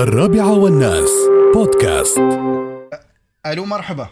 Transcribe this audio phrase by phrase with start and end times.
[0.00, 1.10] الرابعة والناس.
[1.54, 2.18] بودكاست.
[3.46, 4.08] ألو مرحبا.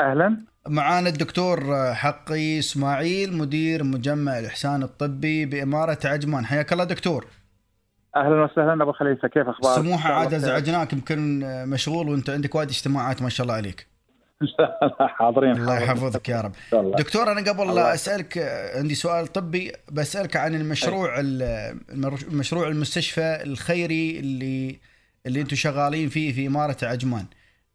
[0.00, 0.36] أهلا.
[0.68, 1.60] معانا الدكتور
[1.94, 6.46] حقي إسماعيل مدير مجمع الإحسان الطبي بإمارة عجمان.
[6.46, 7.26] حياك الله دكتور.
[8.16, 8.82] أهلا وسهلا.
[8.82, 13.44] أبو خليفة كيف أخبارك؟ سموحة عاد أزعجناك يمكن مشغول وأنت عندك وايد اجتماعات ما شاء
[13.44, 13.86] الله عليك.
[15.18, 15.80] حاضرين الله.
[15.80, 16.52] يحفظك يا رب.
[16.96, 17.94] دكتور أنا قبل لا الله.
[17.94, 18.38] أسألك
[18.76, 21.20] عندي سؤال طبي بسألك عن المشروع
[22.32, 24.78] مشروع المستشفى الخيري اللي
[25.26, 27.24] اللي أنتم شغالين فيه في إمارة عجمان.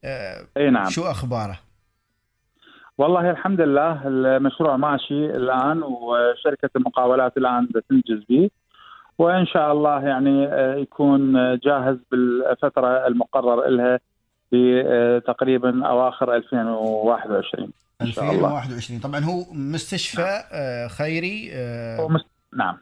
[0.03, 0.89] آه، أي نعم.
[0.89, 1.59] شو أخباره؟
[2.97, 8.49] والله الحمد لله المشروع ماشي الآن وشركة المقاولات الآن تنجز به
[9.17, 13.99] وإن شاء الله يعني آه، يكون جاهز بالفترة المقرر لها.
[14.49, 18.33] في آه، تقريبا أواخر 2021 إن شاء الله.
[18.33, 22.25] 2021 طبعا هو مستشفى آه، خيري آه، هو مست...
[22.53, 22.77] نعم.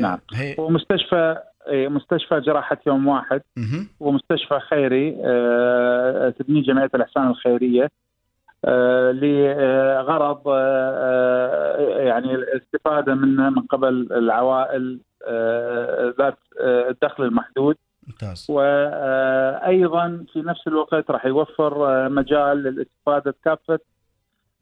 [0.00, 0.18] نعم.
[0.34, 1.36] هي هو مستشفى
[1.68, 3.42] إيه، مستشفى جراحة يوم واحد.
[3.56, 3.88] مهم.
[4.00, 5.10] ومستشفى خيري
[6.32, 7.90] تبنيه جمعية الأحسان الخيرية
[8.64, 10.48] آه، لغرض
[12.06, 15.00] يعني الاستفادة منه من قبل العوائل
[16.18, 17.76] ذات الدخل المحدود.
[18.06, 18.46] ممتاز.
[18.50, 23.78] وأيضا في نفس الوقت راح يوفر آه، مجال للاستفادة كافه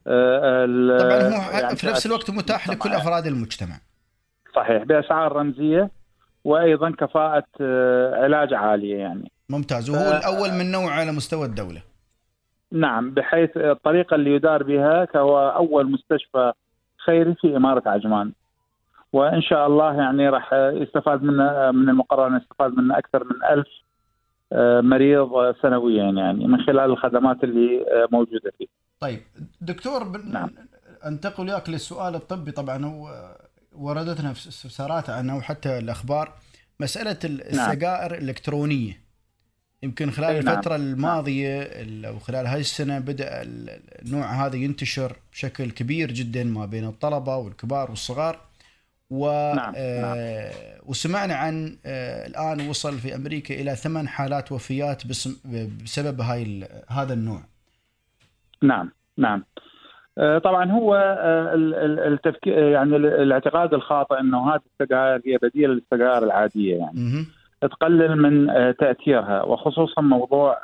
[0.06, 2.88] آه، ال- طبعا هو يعني في نفس الوقت متاح لكل.
[2.92, 3.76] أفراد المجتمع.
[4.56, 5.90] صحيح بأسعار رمزية
[6.44, 9.30] وأيضا كفاءة آه، علاج عالية يعني.
[9.48, 9.90] ممتاز.
[9.90, 11.82] وهو ف- الأول من نوعه على مستوى الدولة.
[12.72, 16.52] نعم بحيث الطريقة اللي يدار بها هو أول مستشفى
[17.06, 18.32] خيري في إمارة عجمان.
[19.14, 23.66] وإن شاء الله يعني راح يستفاد منه من المقرر أن يستفاد منه أكثر من ألف
[24.52, 25.28] آه، مريض
[25.62, 28.66] سنويا يعني من خلال الخدمات اللي آه، موجودة فيه.
[29.00, 29.20] طيب
[29.60, 30.32] دكتور بن...
[30.32, 30.50] نعم.
[31.06, 32.50] أنتقل وياك للسؤال الطبي.
[32.50, 33.08] طبعا هو
[33.72, 36.32] وردتنا في استفسارات عنه وحتى الأخبار.
[36.80, 39.00] مسألة السجائر الإلكترونية.
[39.82, 40.54] يمكن خلال نعم.
[40.56, 46.44] الفترة الماضية ال- أو خلال هاي السنة بدأ ال- النوع هذا ينتشر بشكل كبير جدا
[46.44, 48.40] ما بين الطلبة والكبار والصغار.
[49.10, 50.50] و نعم، آه
[50.86, 55.02] وسمعنا عن آه الآن وصل في أمريكا إلى ثمان حالات وفيات
[55.82, 57.40] بسبب هاي هذا النوع
[58.62, 59.44] نعم نعم
[60.18, 60.96] آه، طبعا هو
[61.54, 67.26] ال- ال- التفكير يعني ال- الاعتقاد الخاطئ إنه هذه السجائر هي بديل للسجائر العادية يعني.
[67.60, 70.58] تقلل من تأثيرها وخصوصا موضوع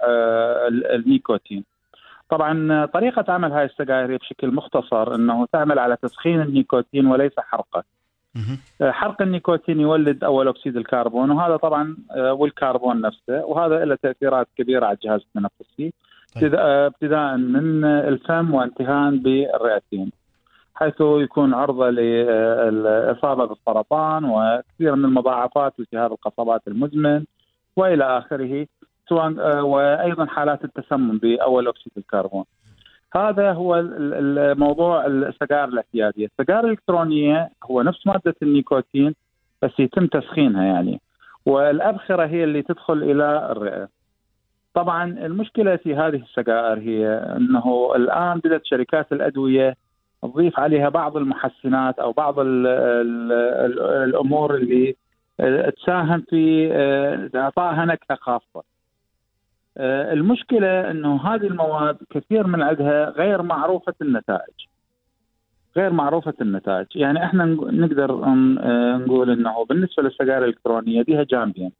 [0.68, 1.64] ال- النيكوتين.
[2.30, 7.84] طبعا طريقة عمل هاي السجائر بشكل مختصر إنه تعمل على تسخين النيكوتين وليس حرقه.
[8.82, 14.48] آه، حرق النيكوتين يولد أول أكسيد الكربون وهذا طبعا آه، والكربون نفسه وهذا له تأثيرات
[14.58, 15.92] كبيرة على الجهاز التنفسي
[16.34, 16.54] طيب.
[16.54, 20.10] ابتداء- آه، من الفم وانتهاء بالرئتين.
[20.74, 27.24] حيث يكون عرضة للاصابه بالسرطان وكثير من المضاعفات التهاب القصبات المزمن
[27.76, 28.66] وإلى آخره
[29.08, 32.44] سواء وأيضا حالات التسمم بأول أكسيد الكربون.
[33.16, 39.14] هذا هو ال- ال- موضوع السجائر الاعتياديه، السجائر الإلكترونية هو نفس مادة النيكوتين
[39.62, 41.00] بس يتم تسخينها يعني
[41.46, 43.88] والأبخرة هي اللي تدخل إلى الرئة.
[44.74, 49.76] طبعا المشكلة في هذه السجائر هي إنه الآن بدأت شركات الأدوية
[50.22, 54.96] تضيف عليها بعض المحسنات أو بعض ال ال ال الأمور اللي
[55.76, 58.62] تساهم في آه، إعطائها نكهة خاصة.
[59.80, 64.54] آه، المشكلة إنه هذه المواد كثير من عندها غير معروفة النتائج.
[65.76, 71.72] غير معروفة النتائج، يعني إحنا نق- نقدر آه، نقول إنه بالنسبة للسجائر الإلكترونية لها جانبين.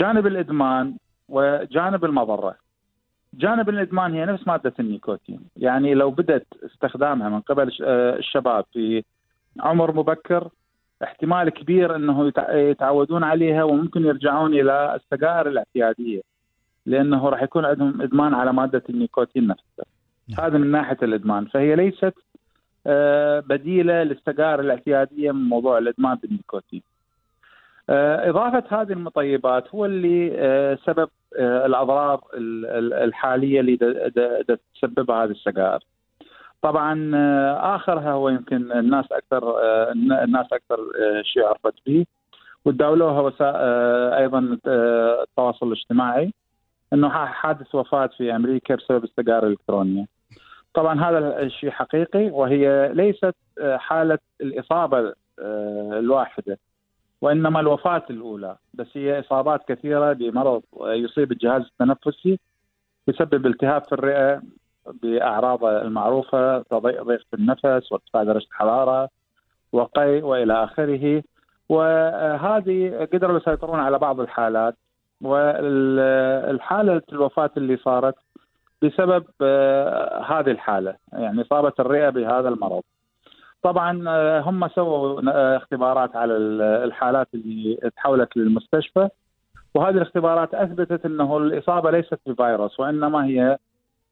[0.00, 0.94] جانب الإدمان
[1.28, 2.54] وجانب المضرة.
[3.34, 9.02] جانب الإدمان هي نفس مادة النيكوتين، يعني لو بدأت استخدامها من قبل آه، الشباب في
[9.60, 10.48] عمر مبكر
[11.02, 16.20] احتمال كبير إنه يتع- يتعودون عليها وممكن يرجعون إلى السجائر الاعتيادية
[16.86, 19.84] لأنه راح يكون عندهم إدمان على مادة النيكوتين نفسها.
[20.28, 20.46] نعم.
[20.46, 22.14] هذا من ناحية الإدمان، فهي ليست
[22.86, 26.82] آه، بديلة للسجائر الاعتيادية من موضوع الإدمان بالنيكوتين.
[27.90, 31.08] آه، إضافة هذه المطيبات هو اللي آه، سبب
[31.38, 33.76] الأضرار ال- ال- الحالية اللي
[34.74, 35.78] تسببها هذه السجائر.
[36.62, 37.10] طبعا
[37.76, 39.56] آخرها هو يمكن الناس أكثر
[40.24, 40.78] الناس أكثر
[41.22, 42.06] شيء عرفت به
[42.64, 43.56] وتداولوها وسائل
[44.22, 46.32] أيضا التواصل الاجتماعي
[46.94, 50.06] إنه حادث وفاة في أمريكا بسبب السجائر الإلكترونية.
[50.74, 54.98] طبعا هذا الشيء حقيقي وهي ليست آه، حالة الإصابة
[55.38, 56.58] آه، الواحدة
[57.20, 58.56] وإنما الوفاة الأولى.
[58.74, 62.38] بس هي إصابات كثيرة بمرض يصيب الجهاز التنفسي
[63.08, 64.42] يسبب التهاب في الرئة
[65.02, 69.08] بأعراض المعروفة ضيق في النفس وارتفاع درجه الحراره
[69.72, 71.22] وقيء وإلى آخره.
[71.68, 74.74] وهذه قدروا يسيطرون على بعض الحالات.
[75.26, 78.14] والحالة الوفاة اللي صارت
[78.84, 82.82] بسبب آه، هذه الحالة يعني إصابة الرئة بهذا المرض.
[83.62, 86.36] طبعا آه، هم سووا آه، اختبارات على
[86.84, 89.08] الحالات اللي تحولت للمستشفى
[89.74, 93.58] وهذه الاختبارات أثبتت إنه الإصابة ليست بفيروس وإنما هي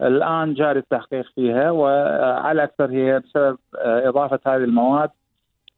[0.01, 5.11] الآن جاري التحقيق فيها وعلى أكثر هي بسبب إضافة هذه المواد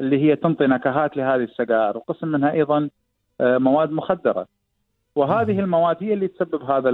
[0.01, 2.91] اللي هي تنطي نكهات لهذه السجائر وقسم منها أيضا
[3.41, 4.47] مواد مخدرة
[5.17, 6.89] وهذه المواد هي اللي تسبب هذا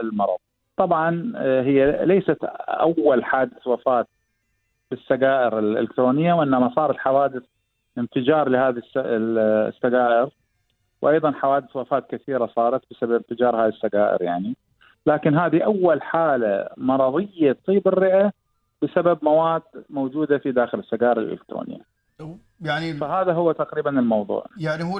[0.00, 0.38] المرض.
[0.76, 4.06] طبعا هي ليست أول حادث وفاة
[4.90, 7.42] بالسجائر الإلكترونية وإنما صارت حوادث
[7.98, 10.28] انفجار لهذه السجائر.
[11.02, 14.56] وأيضا حوادث وفاة كثيرة صارت بسبب انفجار هذه السجائر يعني.
[15.06, 18.32] لكن هذه أول حالة مرضية تصيب الرئة
[18.82, 21.93] بسبب مواد موجودة في داخل السجائر الإلكترونية.
[22.60, 24.46] يعني فهذا هو تقريبا الموضوع.
[24.58, 24.98] يعني هو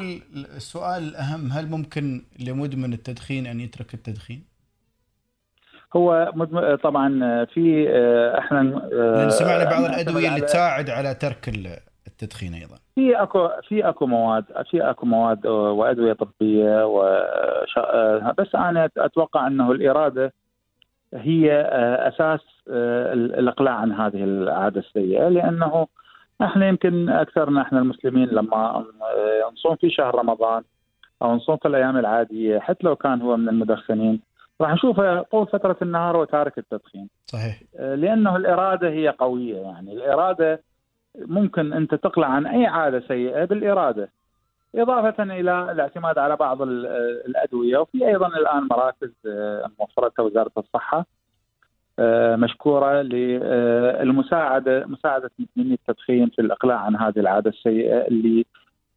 [0.56, 4.44] السؤال الأهم هل ممكن لمدمن التدخين أن يترك التدخين؟
[5.96, 6.32] هو
[6.82, 7.08] طبعا
[7.44, 8.60] في آه، إحنا
[8.92, 11.48] لأن سمعنا بعض الأدوية اللي تساعد على ترك
[12.06, 17.02] التدخين أيضا في أكو في أكو مواد في أكو مواد وأدوية طبية و
[17.78, 20.32] آه، بس أنا أتوقع إنه الإرادة
[21.14, 25.86] هي آه، أساس الإقلاع عن هذه العادة السيئة لأنه
[26.42, 28.84] إحنا يمكن أكثرنا إحنا المسلمين لما
[29.52, 30.62] نصوم في شهر رمضان
[31.22, 34.20] أو نصوم في الأيام العادية حتى لو كان هو من المدخنين
[34.60, 37.08] راح نشوفه طول فترة النهار وتارك التدخين.
[37.26, 37.62] صحيح.
[37.78, 40.62] آه، لأنه الإرادة هي قوية يعني الإرادة
[41.18, 44.08] ممكن أنت تقلع عن أي عادة سيئة بالإرادة.
[44.74, 51.06] إضافة إلى الاعتماد على بعض الأدوية وفي أيضا الآن مراكز آه، موفرتها وزاره الصحة.
[52.36, 58.46] مشكورة للمساعدة مساعدة مدمني التدخين في الإقلاع عن هذه العادة السيئة اللي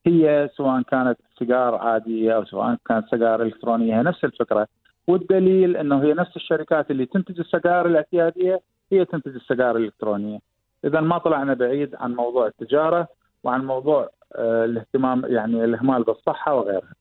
[0.05, 4.67] هي سواء كانت سيجار عادية أو سواء كانت سيجار إلكترونية نفس الفكرة
[5.07, 8.61] والدليل إنه هي نفس الشركات اللي تنتج السجائر الاعتيادية
[8.91, 10.39] هي تنتج السجائر الإلكترونية.
[10.85, 13.07] اذا ما طلعنا بعيد عن موضوع التجارة
[13.43, 16.93] وعن موضوع آه، الاهتمام يعني الإهمال بالصحة وغيرها.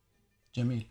[0.54, 0.87] جميل.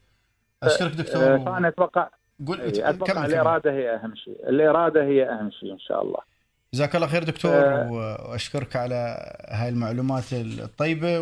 [0.64, 1.24] أشكرك دكتور.
[1.24, 2.10] آه، فأنا أتوقع
[2.48, 6.20] قول أتوقع الإرادة هي أهم شيء، الإرادة هي أهم شيء إن شاء الله.
[6.74, 9.18] جزاك الله خير دكتور أه وأشكرك على
[9.50, 11.20] هاي المعلومات الطيبة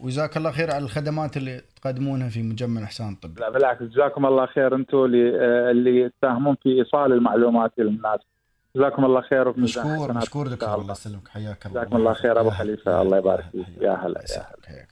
[0.00, 3.40] وجزاك الله خير على الخدمات اللي تقدمونها في مجمع إحسان الطبي.
[3.40, 8.20] لا بالعكس جزاكم الله خير أنتم اللي اللي تساهمون في إيصال المعلومات للناس.
[8.76, 11.28] جزاكم الله خير مشكور مشكور دكتور الله يسلمك.
[11.28, 11.80] حياك الله.
[11.80, 13.02] جزاكم الله خير أبو خليفة.
[13.02, 13.66] الله يبارك فيك.
[13.80, 14.86] يا هلا يا هلا.